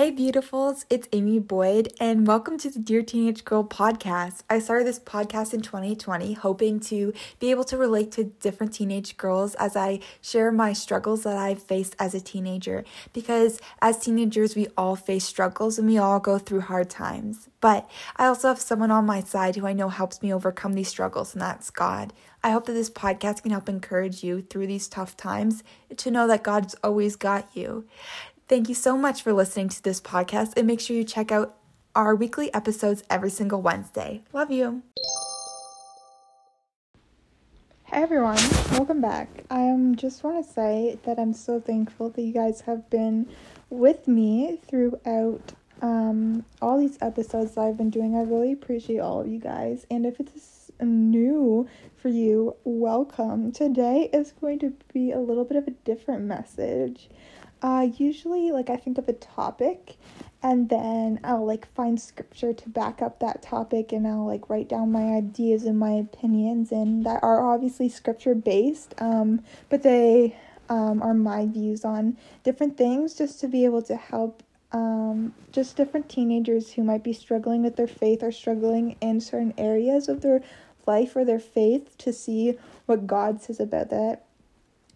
[0.00, 4.44] Hey, beautifuls, it's Amy Boyd, and welcome to the Dear Teenage Girl podcast.
[4.48, 9.18] I started this podcast in 2020, hoping to be able to relate to different teenage
[9.18, 12.82] girls as I share my struggles that I've faced as a teenager.
[13.12, 17.50] Because as teenagers, we all face struggles and we all go through hard times.
[17.60, 20.88] But I also have someone on my side who I know helps me overcome these
[20.88, 22.14] struggles, and that's God.
[22.42, 25.62] I hope that this podcast can help encourage you through these tough times
[25.94, 27.84] to know that God's always got you.
[28.50, 31.54] Thank you so much for listening to this podcast and make sure you check out
[31.94, 34.24] our weekly episodes every single Wednesday.
[34.32, 34.82] Love you.
[37.84, 38.40] Hey everyone,
[38.72, 39.44] welcome back.
[39.52, 43.28] I um, just want to say that I'm so thankful that you guys have been
[43.68, 48.16] with me throughout um, all these episodes that I've been doing.
[48.16, 49.86] I really appreciate all of you guys.
[49.92, 53.52] And if it's new for you, welcome.
[53.52, 57.08] Today is going to be a little bit of a different message.
[57.62, 59.96] Uh, usually, like, I think of a topic
[60.42, 64.68] and then I'll like find scripture to back up that topic and I'll like write
[64.68, 70.36] down my ideas and my opinions and that are obviously scripture based um but they
[70.68, 75.76] um are my views on different things just to be able to help um just
[75.76, 80.22] different teenagers who might be struggling with their faith or struggling in certain areas of
[80.22, 80.42] their
[80.86, 84.24] life or their faith to see what God says about that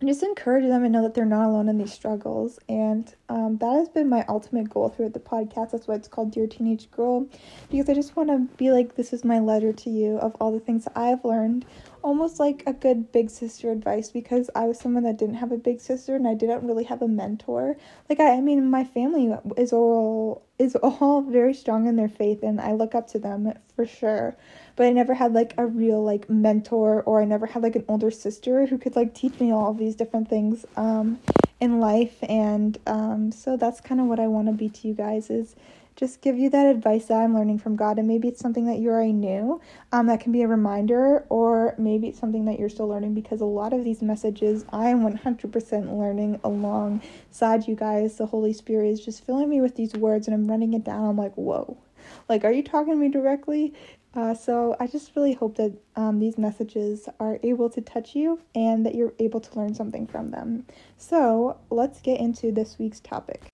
[0.05, 2.59] and just encourage them and know that they're not alone in these struggles.
[2.69, 5.71] And um, that has been my ultimate goal throughout the podcast.
[5.71, 7.27] That's why it's called Dear Teenage Girl,
[7.71, 10.53] because I just want to be like, this is my letter to you of all
[10.53, 11.65] the things that I've learned,
[12.05, 15.59] almost like a good big sister advice, because I was someone that didn't have a
[15.59, 17.77] big sister and I didn't really have a mentor.
[18.09, 22.45] Like, I, I mean, my family is all is all very strong in their faith,
[22.45, 24.37] and I look up to them for sure
[24.77, 27.85] but I never had like a real like mentor or I never had like an
[27.89, 31.19] older sister who could like teach me all these different things um
[31.61, 34.95] in life and um so that's kind of what I want to be to you
[34.95, 35.55] guys is
[35.97, 37.98] just give you that advice that I'm learning from God.
[37.98, 39.61] And maybe it's something that you already knew
[39.92, 43.41] um that can be a reminder or maybe it's something that you're still learning because
[43.41, 48.17] a lot of these messages I am 100% learning alongside you guys.
[48.17, 51.08] The Holy Spirit is just filling me with these words and I'm running it down.
[51.08, 51.77] I'm like whoa.
[52.29, 53.74] Like are you talking to me directly?
[54.14, 58.40] Uh, so I just really hope that um, these messages are able to touch you
[58.55, 60.67] and that you're able to learn something from them.
[60.98, 63.51] So let's get into this week's topic.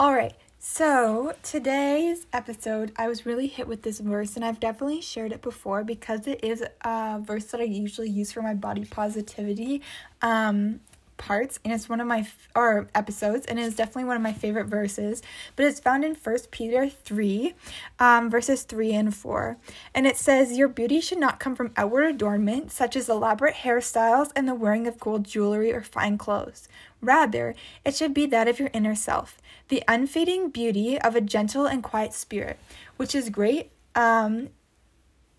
[0.00, 0.34] All right.
[0.58, 5.40] So, today's episode, I was really hit with this verse, and I've definitely shared it
[5.40, 9.82] before because it is a verse that I usually use for my body positivity.
[10.20, 10.80] Um,
[11.16, 14.66] parts and it's one of my or episodes and it's definitely one of my favorite
[14.66, 15.22] verses
[15.56, 17.54] but it's found in first peter 3
[17.98, 19.56] um, verses 3 and 4
[19.94, 24.30] and it says your beauty should not come from outward adornment such as elaborate hairstyles
[24.34, 26.68] and the wearing of gold jewelry or fine clothes.
[27.00, 27.54] Rather
[27.84, 29.38] it should be that of your inner self
[29.68, 32.58] the unfading beauty of a gentle and quiet spirit
[32.96, 34.48] which is great um,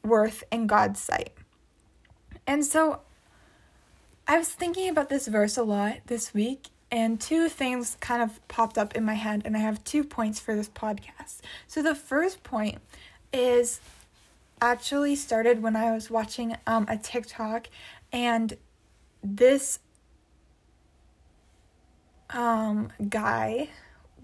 [0.04, 1.32] worth in god's sight.
[2.48, 3.02] And so
[4.28, 8.46] I was thinking about this verse a lot this week, and two things kind of
[8.48, 11.42] popped up in my head, and I have two points for this podcast.
[11.68, 12.80] So, the first point
[13.32, 13.82] is
[14.62, 17.68] actually started when I was watching um, a TikTok,
[18.12, 18.58] and
[19.24, 19.80] this
[22.32, 23.70] um, guy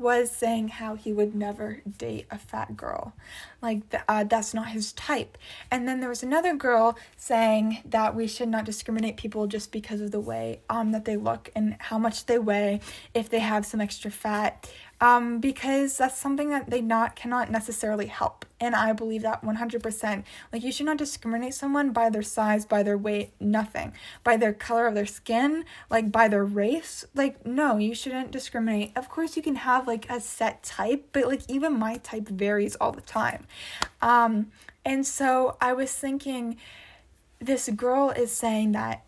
[0.01, 3.13] was saying how he would never date a fat girl.
[3.61, 5.37] Like, uh, that's not his type.
[5.69, 10.01] And then there was another girl saying that we should not discriminate people just because
[10.01, 12.81] of the way um, that they look and how much they weigh,
[13.13, 14.67] if they have some extra fat
[15.01, 18.45] um, because that's something that they not cannot necessarily help.
[18.59, 20.23] And I believe that 100%.
[20.53, 23.93] Like you should not discriminate someone by their size, by their weight, nothing.
[24.23, 27.03] By their color of their skin, like by their race.
[27.15, 28.91] Like no, you shouldn't discriminate.
[28.95, 32.75] Of course you can have like a set type, but like even my type varies
[32.75, 33.47] all the time.
[34.03, 34.51] Um
[34.85, 36.57] and so I was thinking
[37.39, 39.03] this girl is saying that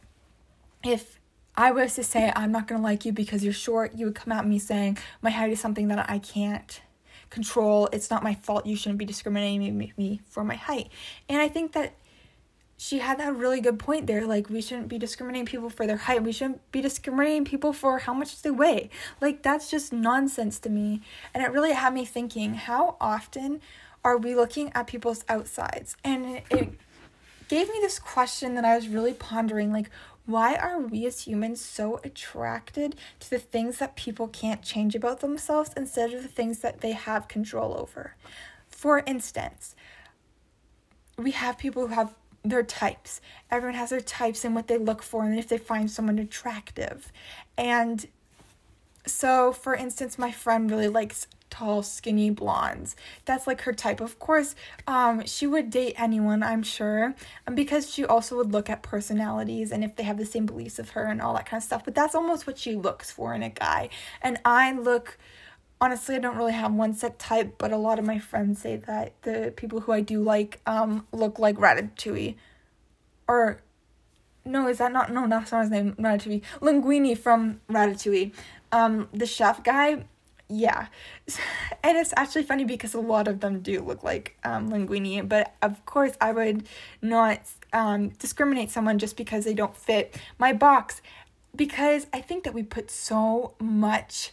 [0.84, 1.20] if
[1.56, 4.32] I was to say I'm not gonna like you because you're short, you would come
[4.32, 6.82] at me saying my height is something that I can't
[7.30, 7.90] control.
[7.92, 8.66] It's not my fault.
[8.66, 10.90] You shouldn't be discriminating me for my height.
[11.30, 11.94] And I think that
[12.78, 14.26] she had that really good point there.
[14.26, 16.24] Like we shouldn't be discriminating people for their height.
[16.24, 18.90] We shouldn't be discriminating people for how much they weigh.
[19.22, 21.02] Like that's just nonsense to me.
[21.34, 23.62] And it really had me thinking, how often
[24.04, 25.96] are we looking at people's outsides?
[26.04, 26.74] And it
[27.48, 29.90] gave me this question that I was really pondering like
[30.26, 35.20] why are we as humans so attracted to the things that people can't change about
[35.20, 38.16] themselves instead of the things that they have control over?
[38.70, 39.76] For instance,
[41.18, 43.20] we have people who have their types.
[43.52, 47.12] Everyone has their types and what they look for and if they find someone attractive.
[47.58, 48.06] And
[49.06, 52.96] so for instance, my friend really likes tall, skinny blondes.
[53.26, 54.02] That's like her type.
[54.02, 54.56] Of course,
[54.88, 57.14] um, she would date anyone, I'm sure,
[57.48, 60.80] um, because she also would look at personalities and if they have the same beliefs
[60.80, 61.86] of her and all that kind of stuff.
[61.86, 63.90] But that's almost what she looks for in a guy.
[64.22, 65.20] And I look
[65.80, 68.78] honestly, I don't really have one set type, but a lot of my friends say
[68.78, 72.36] that the people who I do like um look like Ratatouille.
[73.28, 73.62] Or
[74.44, 76.42] no, is that not no, that's not name, Ratatouille.
[76.62, 78.34] Linguini from Ratatouille.
[78.72, 80.06] Um the chef guy,
[80.50, 80.88] yeah.
[81.86, 85.54] And it's actually funny because a lot of them do look like um Linguini, but
[85.62, 86.66] of course I would
[87.02, 87.42] not
[87.74, 91.02] um discriminate someone just because they don't fit my box
[91.56, 94.32] because I think that we put so much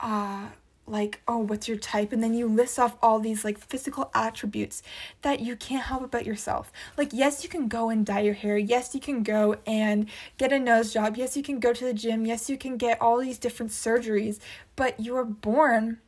[0.00, 0.48] uh
[0.86, 2.12] like, oh, what's your type?
[2.12, 4.82] And then you list off all these like physical attributes
[5.22, 6.72] that you can't help about yourself.
[6.96, 8.58] Like, yes, you can go and dye your hair.
[8.58, 10.06] Yes, you can go and
[10.38, 11.16] get a nose job.
[11.16, 12.26] Yes, you can go to the gym.
[12.26, 14.38] Yes, you can get all these different surgeries,
[14.76, 15.98] but you were born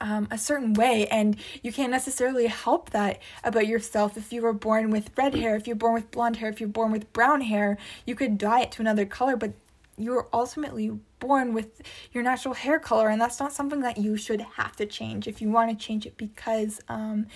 [0.00, 4.16] um, a certain way, and you can't necessarily help that about yourself.
[4.16, 6.68] If you were born with red hair, if you're born with blonde hair, if you're
[6.68, 9.52] born with brown hair, you could dye it to another color, but
[9.98, 14.40] you're ultimately born with your natural hair color and that's not something that you should
[14.40, 17.26] have to change if you want to change it because um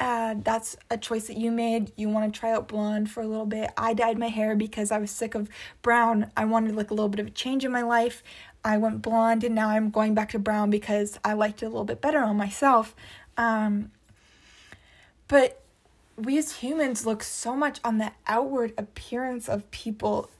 [0.00, 1.92] uh, that's a choice that you made.
[1.94, 3.70] You want to try out blonde for a little bit.
[3.76, 5.50] I dyed my hair because I was sick of
[5.82, 6.30] brown.
[6.36, 8.22] I wanted like a little bit of a change in my life.
[8.64, 11.68] I went blonde and now I'm going back to brown because I liked it a
[11.68, 12.96] little bit better on myself.
[13.36, 13.90] Um,
[15.28, 15.62] but
[16.16, 20.30] we as humans look so much on the outward appearance of people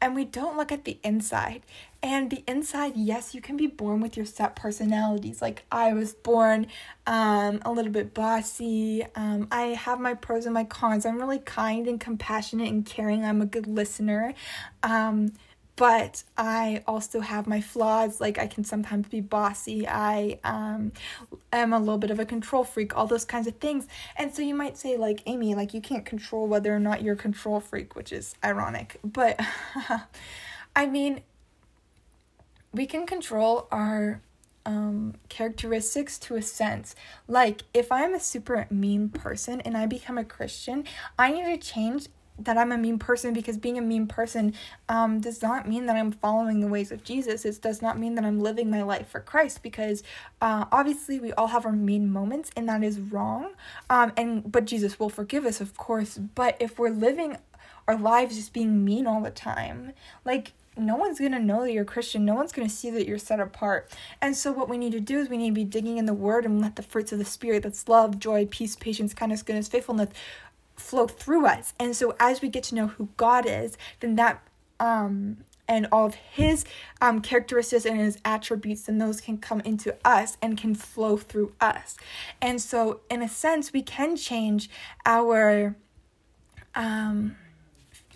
[0.00, 1.62] and we don't look at the inside.
[2.02, 5.42] And the inside, yes, you can be born with your set personalities.
[5.42, 6.68] Like I was born
[7.06, 9.04] um, a little bit bossy.
[9.16, 11.04] Um, I have my pros and my cons.
[11.04, 13.24] I'm really kind and compassionate and caring.
[13.24, 14.34] I'm a good listener.
[14.84, 15.32] Um,
[15.78, 18.20] but I also have my flaws.
[18.20, 19.86] Like I can sometimes be bossy.
[19.86, 20.90] I um,
[21.52, 22.96] am a little bit of a control freak.
[22.96, 23.86] All those kinds of things.
[24.16, 27.14] And so you might say, like Amy, like you can't control whether or not you're
[27.14, 28.98] a control freak, which is ironic.
[29.04, 29.40] But
[30.76, 31.20] I mean,
[32.72, 34.20] we can control our
[34.66, 36.96] um, characteristics to a sense.
[37.28, 40.84] Like, if I'm a super mean person and I become a Christian,
[41.16, 44.54] I need to change that I'm a mean person because being a mean person
[44.88, 47.44] um, does not mean that I'm following the ways of Jesus.
[47.44, 50.02] It does not mean that I'm living my life for Christ because
[50.40, 53.50] uh, obviously we all have our mean moments and that is wrong.
[53.90, 56.18] Um, and but Jesus will forgive us, of course.
[56.18, 57.38] But if we're living
[57.86, 59.92] our lives just being mean all the time,
[60.24, 62.24] like no one's going to know that you're Christian.
[62.24, 63.90] No one's going to see that you're set apart.
[64.22, 66.14] And so, what we need to do is we need to be digging in the
[66.14, 69.68] Word and let the fruits of the Spirit that's love, joy, peace, patience, kindness, goodness,
[69.68, 70.10] faithfulness
[70.78, 71.74] flow through us.
[71.78, 74.42] And so as we get to know who God is, then that
[74.80, 75.38] um
[75.68, 76.64] and all of his
[77.00, 81.52] um, characteristics and his attributes, then those can come into us and can flow through
[81.60, 81.96] us.
[82.40, 84.70] And so, in a sense, we can change
[85.04, 85.76] our
[86.74, 87.36] um,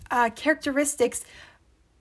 [0.09, 1.23] uh, characteristics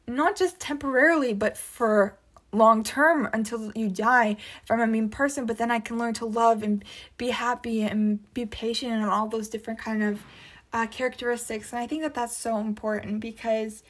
[0.06, 2.18] not just temporarily, but for
[2.54, 5.46] long term until you die if I'm a mean person.
[5.46, 6.84] But then I can learn to love and
[7.16, 10.22] be happy and be patient and all those different kind of
[10.72, 11.72] uh, characteristics.
[11.72, 13.82] And I think that that's so important because,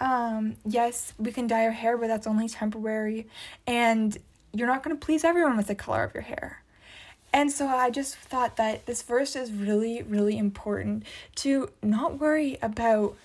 [0.00, 3.26] um, yes, we can dye our hair, but that's only temporary.
[3.66, 4.16] And
[4.52, 6.62] you're not going to please everyone with the color of your hair.
[7.32, 11.04] And so I just thought that this verse is really, really important
[11.36, 13.16] to not worry about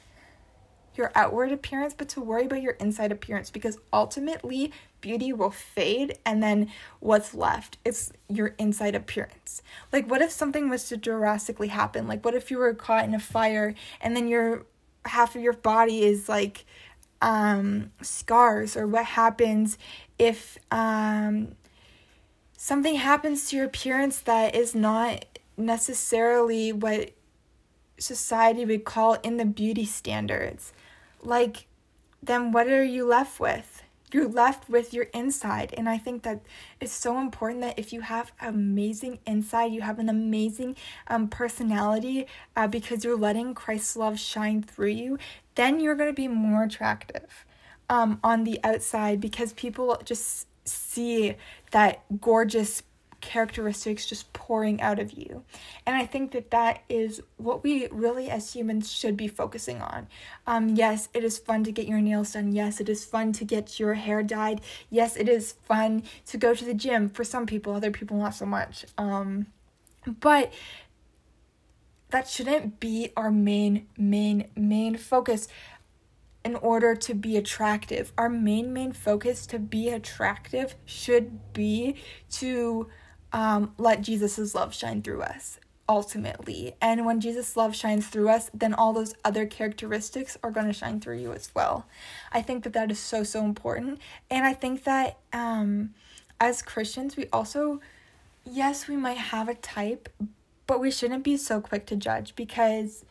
[0.97, 4.71] your outward appearance, but to worry about your inside appearance because ultimately
[5.01, 6.69] beauty will fade and then
[6.99, 9.61] what's left is your inside appearance.
[9.91, 12.07] Like what if something was to drastically happen?
[12.07, 14.65] Like what if you were caught in a fire and then your
[15.05, 16.65] half of your body is like
[17.21, 19.77] um scars or what happens
[20.19, 21.55] if um
[22.57, 25.25] something happens to your appearance that is not
[25.57, 27.11] necessarily what
[27.97, 30.73] society would call in the beauty standards
[31.25, 31.67] like
[32.21, 33.83] then what are you left with?
[34.11, 35.73] You're left with your inside.
[35.75, 36.41] And I think that
[36.79, 40.75] it's so important that if you have amazing inside, you have an amazing
[41.07, 45.17] um, personality uh, because you're letting Christ's love shine through you,
[45.55, 47.45] then you're going to be more attractive
[47.89, 51.35] um, on the outside because people just see
[51.71, 52.83] that gorgeous
[53.23, 55.43] characteristics just pouring out of you.
[55.85, 60.07] And I think that that is what we really as humans should be focusing on.
[60.45, 62.51] Um, yes, it is fun to get your nails done.
[62.51, 64.61] Yes, it is fun to get your hair dyed.
[64.89, 68.35] Yes, it is fun to go to the gym for some people, other people not
[68.35, 68.85] so much.
[68.97, 69.47] Um,
[70.05, 70.51] but
[72.09, 75.47] that shouldn't be our main, main, main focus
[76.43, 78.11] in order to be attractive.
[78.17, 81.95] Our main, main focus to be attractive should be
[82.31, 82.89] to
[83.33, 85.59] um, let Jesus' love shine through us
[85.89, 86.75] ultimately.
[86.81, 90.73] And when Jesus' love shines through us, then all those other characteristics are going to
[90.73, 91.85] shine through you as well.
[92.31, 93.99] I think that that is so, so important.
[94.29, 95.93] And I think that um,
[96.39, 97.81] as Christians, we also,
[98.45, 100.07] yes, we might have a type,
[100.67, 103.03] but we shouldn't be so quick to judge because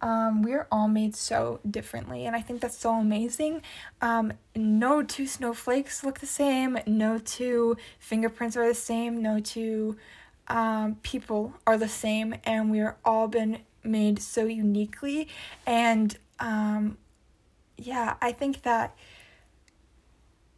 [0.00, 3.62] um, we're all made so differently, and I think that's so amazing.
[4.00, 9.96] Um, no two snowflakes look the same, no two fingerprints are the same, no two
[10.48, 15.28] um, people are the same, and we're all been made so uniquely.
[15.66, 16.98] And um,
[17.76, 18.96] yeah, I think that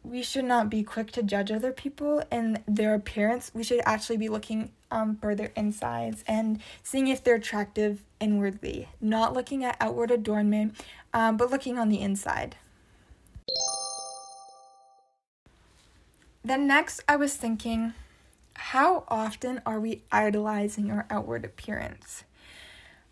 [0.09, 3.51] we should not be quick to judge other people and their appearance.
[3.53, 8.87] We should actually be looking um, for their insides and seeing if they're attractive inwardly,
[9.01, 10.75] not looking at outward adornment,
[11.13, 12.55] um, but looking on the inside.
[16.43, 17.93] Then, next, I was thinking,
[18.53, 22.23] how often are we idolizing our outward appearance?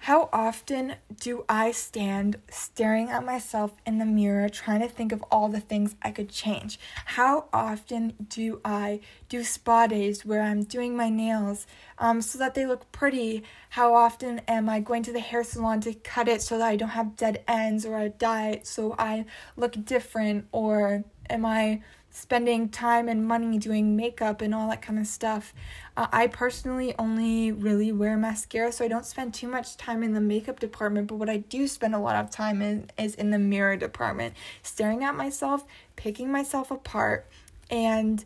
[0.06, 5.24] How often do I stand staring at myself in the mirror trying to think of
[5.32, 6.80] all the things I could change?
[7.06, 11.66] How often do I do spa days where I'm doing my nails
[11.98, 13.42] um, so that they look pretty?
[13.72, 16.76] How often am I going to the hair salon to cut it so that I
[16.76, 19.26] don't have dead ends or a dye so I
[19.58, 20.46] look different?
[20.52, 21.82] Or am I
[22.16, 25.54] spending time and money doing makeup and all that kind of stuff.
[25.98, 30.14] Uh, I personally only really wear mascara, so I don't spend too much time in
[30.14, 31.08] the makeup department.
[31.08, 34.34] But what I do spend a lot of time in is in the mirror department,
[34.64, 35.66] staring at myself,
[35.98, 37.28] picking myself apart,
[37.70, 38.24] and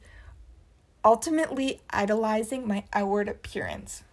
[1.03, 4.03] ultimately idolizing my outward appearance.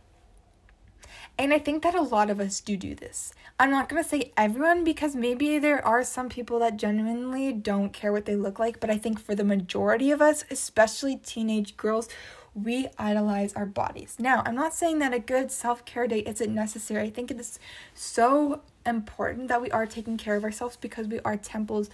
[1.39, 3.35] And I think that a lot of us do do this.
[3.61, 7.93] I'm not going to say everyone because maybe there are some people that genuinely don't
[7.93, 11.77] care what they look like, but I think for the majority of us, especially teenage
[11.77, 12.09] girls,
[12.55, 14.17] we idolize our bodies.
[14.19, 17.07] Now, I'm not saying that a good self care day isn't necessary.
[17.07, 17.59] I think it is
[17.93, 21.91] so important that we are taking care of ourselves because we are temples.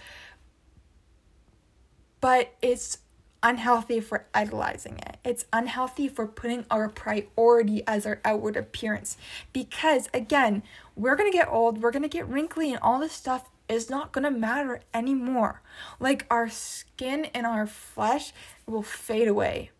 [2.21, 2.99] But it's
[3.43, 5.17] unhealthy for idolizing it.
[5.23, 9.17] It's unhealthy for putting our priority as our outward appearance.
[9.51, 10.63] Because again,
[10.95, 14.31] we're gonna get old, we're gonna get wrinkly, and all this stuff is not gonna
[14.31, 15.61] matter anymore.
[15.99, 18.33] Like our skin and our flesh
[18.65, 19.71] will fade away.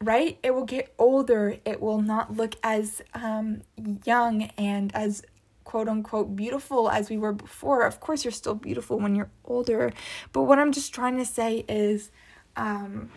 [0.00, 0.38] Right?
[0.44, 1.56] It will get older.
[1.64, 3.62] It will not look as um,
[4.04, 5.24] young and as
[5.64, 7.82] quote unquote beautiful as we were before.
[7.82, 9.92] Of course, you're still beautiful when you're older.
[10.32, 12.10] But what I'm just trying to say is
[12.58, 13.10] um,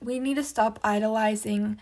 [0.00, 1.78] we need to stop idolizing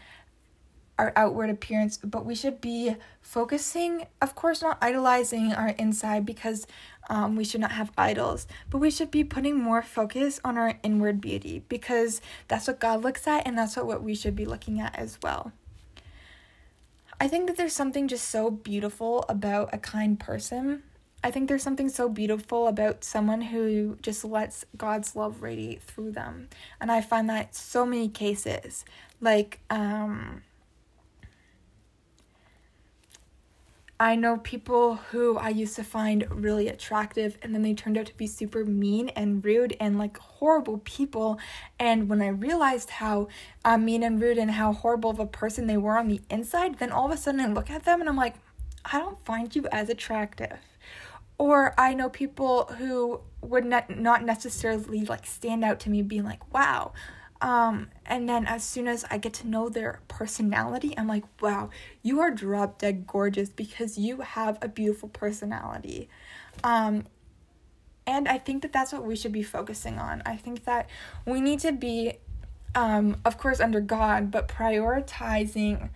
[0.98, 6.66] our outward appearance, but we should be focusing, of course, not idolizing our inside because
[7.10, 10.78] um, we should not have idols, but we should be putting more focus on our
[10.82, 14.46] inward beauty because that's what God looks at and that's what, what we should be
[14.46, 15.52] looking at as well.
[17.20, 20.82] I think that there's something just so beautiful about a kind person
[21.24, 26.12] I think there's something so beautiful about someone who just lets God's love radiate through
[26.12, 26.50] them.
[26.82, 28.84] And I find that so many cases.
[29.22, 30.42] Like, um,
[33.98, 38.04] I know people who I used to find really attractive and then they turned out
[38.04, 41.38] to be super mean and rude and like horrible people.
[41.78, 43.28] And when I realized how
[43.64, 46.80] uh, mean and rude and how horrible of a person they were on the inside,
[46.80, 48.34] then all of a sudden I look at them and I'm like,
[48.84, 50.58] I don't find you as attractive
[51.38, 56.24] or I know people who would not not necessarily like stand out to me being
[56.24, 56.92] like, wow.
[57.40, 61.68] Um, and then as soon as I get to know their personality, I'm like, wow,
[62.02, 66.08] you are drop dead gorgeous because you have a beautiful personality.
[66.62, 67.04] Um,
[68.06, 70.22] and I think that that's what we should be focusing on.
[70.24, 70.88] I think that
[71.26, 72.14] we need to be,
[72.74, 75.90] um, of course, under God, but prioritizing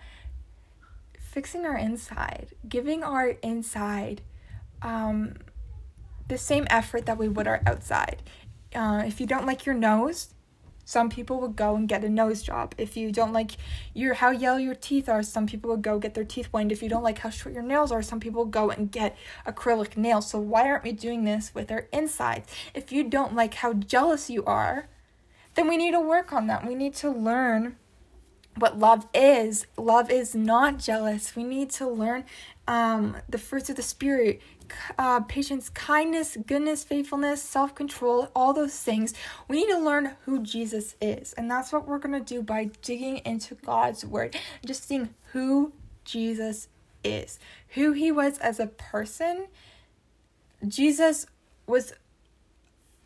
[1.17, 4.21] fixing our inside, giving our inside
[4.81, 5.35] um,
[6.27, 8.23] the same effort that we would our outside.
[8.73, 10.33] Uh, if you don't like your nose,
[10.89, 12.73] some people would go and get a nose job.
[12.77, 13.51] If you don't like
[13.93, 16.71] your how yellow your teeth are, some people would go get their teeth whitened.
[16.71, 19.97] If you don't like how short your nails are, some people go and get acrylic
[19.97, 20.31] nails.
[20.31, 22.51] So why aren't we doing this with our insides?
[22.73, 24.87] If you don't like how jealous you are,
[25.53, 26.65] then we need to work on that.
[26.65, 27.75] We need to learn
[28.55, 29.67] what love is.
[29.77, 31.35] Love is not jealous.
[31.35, 32.25] We need to learn
[32.69, 34.41] um, the fruits of the spirit
[34.99, 39.15] uh, patience, kindness, goodness, faithfulness, self control, all those things.
[39.47, 41.33] We need to learn who Jesus is.
[41.33, 45.73] And that's what we're going to do by digging into God's word, just seeing who
[46.05, 46.67] Jesus
[47.03, 49.47] is, who he was as a person.
[50.67, 51.25] Jesus
[51.65, 51.93] was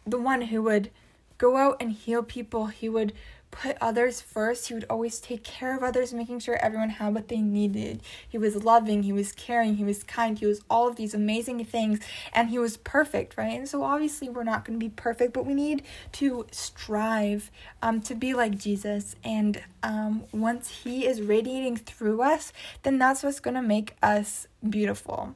[0.06, 0.92] the one who would
[1.38, 2.68] go out and heal people.
[2.68, 3.14] He would
[3.54, 4.68] put others first.
[4.68, 8.02] He would always take care of others, making sure everyone had what they needed.
[8.28, 11.64] He was loving, he was caring, he was kind, he was all of these amazing
[11.66, 12.00] things,
[12.34, 13.58] and he was perfect, right?
[13.58, 15.84] And so obviously we're not going to be perfect, but we need
[16.14, 19.16] to strive um, to be like Jesus.
[19.24, 24.48] And um, once he is radiating through us, then that's what's going to make us
[24.68, 25.36] beautiful.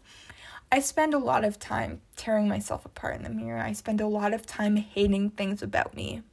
[0.71, 3.59] I spend a lot of time tearing myself apart in the mirror.
[3.59, 6.23] I spend a lot of time hating things about me.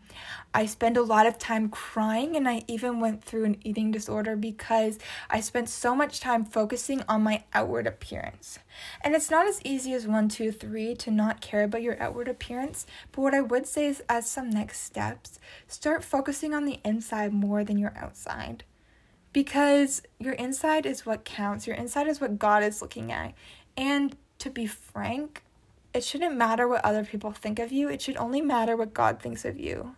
[0.52, 4.36] I spend a lot of time crying, and I even went through an eating disorder
[4.36, 4.98] because
[5.30, 8.58] I spent so much time focusing on my outward appearance.
[9.02, 12.28] And it's not as easy as one, two, three to not care about your outward
[12.28, 16.80] appearance, but what I would say is, as some next steps, start focusing on the
[16.84, 18.64] inside more than your outside.
[19.32, 23.34] Because your inside is what counts, your inside is what God is looking at.
[23.76, 25.42] And to be frank,
[25.92, 29.20] it shouldn't matter what other people think of you, it should only matter what God
[29.20, 29.94] thinks of you.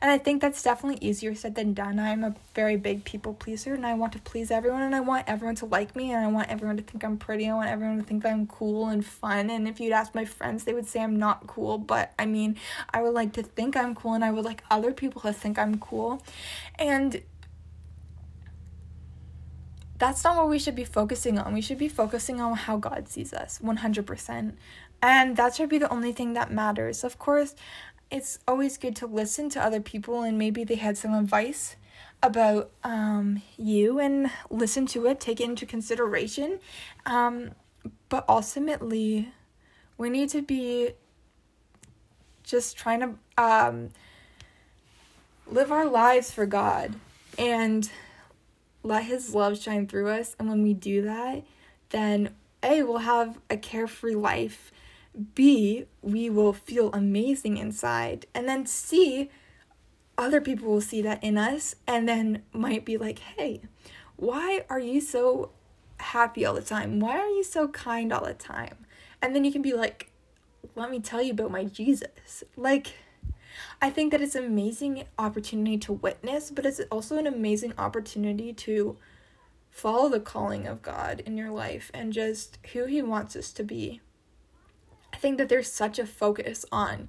[0.00, 1.98] And I think that's definitely easier said than done.
[1.98, 5.24] I'm a very big people pleaser and I want to please everyone and I want
[5.28, 7.48] everyone to like me and I want everyone to think I'm pretty.
[7.48, 9.50] I want everyone to think that I'm cool and fun.
[9.50, 11.78] And if you'd ask my friends, they would say I'm not cool.
[11.78, 12.56] But I mean,
[12.92, 15.58] I would like to think I'm cool and I would like other people to think
[15.58, 16.22] I'm cool.
[16.76, 17.22] And
[19.98, 21.52] that's not what we should be focusing on.
[21.52, 24.52] We should be focusing on how God sees us 100%.
[25.02, 27.04] And that should be the only thing that matters.
[27.04, 27.54] Of course,
[28.10, 31.76] it's always good to listen to other people and maybe they had some advice
[32.22, 36.58] about um, you and listen to it, take it into consideration.
[37.06, 37.50] Um,
[38.08, 39.28] but ultimately,
[39.96, 40.90] we need to be
[42.42, 43.90] just trying to um,
[45.46, 46.94] live our lives for God
[47.38, 47.90] and
[48.82, 50.34] let His love shine through us.
[50.38, 51.44] And when we do that,
[51.90, 54.72] then A, we'll have a carefree life
[55.34, 58.26] B, we will feel amazing inside.
[58.34, 59.30] And then C,
[60.16, 63.62] other people will see that in us and then might be like, hey,
[64.16, 65.50] why are you so
[65.98, 67.00] happy all the time?
[67.00, 68.86] Why are you so kind all the time?
[69.20, 70.10] And then you can be like,
[70.74, 72.44] let me tell you about my Jesus.
[72.56, 72.94] Like,
[73.80, 78.52] I think that it's an amazing opportunity to witness, but it's also an amazing opportunity
[78.52, 78.96] to
[79.70, 83.64] follow the calling of God in your life and just who He wants us to
[83.64, 84.00] be.
[85.12, 87.08] I think that there's such a focus on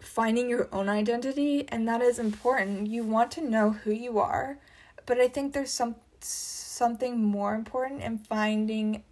[0.00, 2.88] finding your own identity and that is important.
[2.88, 4.58] You want to know who you are,
[5.06, 9.04] but I think there's some something more important in finding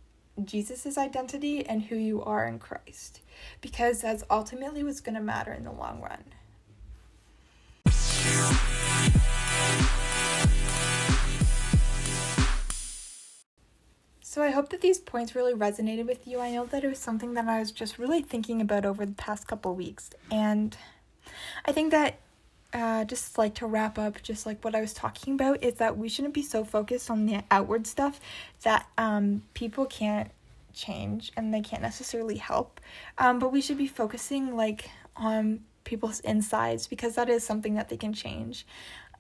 [0.42, 3.20] Jesus's identity and who you are in Christ
[3.60, 6.24] because that's ultimately what's going to matter in the long run.
[14.32, 16.40] So I hope that these points really resonated with you.
[16.40, 19.12] I know that it was something that I was just really thinking about over the
[19.12, 20.08] past couple weeks.
[20.30, 20.74] And
[21.66, 22.18] I think that
[22.72, 25.98] uh, just like to wrap up, just like what I was talking about, is that
[25.98, 28.20] we shouldn't be so focused on the outward stuff
[28.62, 30.30] that um, people can't
[30.72, 32.80] change and they can't necessarily help.
[33.18, 37.90] Um, but we should be focusing like on people's insides because that is something that
[37.90, 38.64] they can change.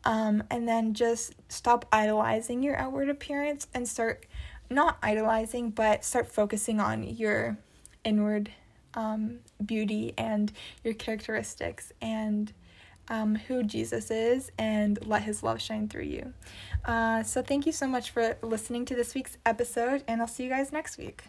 [0.04, 4.24] Um, and then just stop idolizing your outward appearance and start
[4.72, 7.58] not idolizing, but start focusing on your
[8.04, 8.50] inward
[8.94, 10.52] um, beauty and
[10.84, 12.52] your characteristics and
[13.08, 16.32] um, who Jesus is and let his love shine through you.
[16.84, 20.44] Uh, so, thank you so much for listening to this week's episode, and I'll see
[20.44, 21.22] you guys next week.